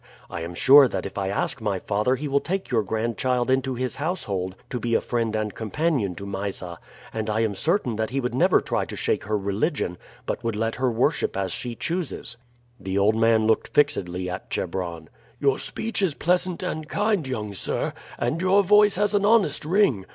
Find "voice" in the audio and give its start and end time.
18.63-18.95